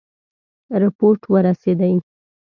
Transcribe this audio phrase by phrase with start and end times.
[0.81, 1.95] رپوټ ورسېدی.